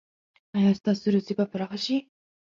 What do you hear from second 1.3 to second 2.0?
به پراخه شي؟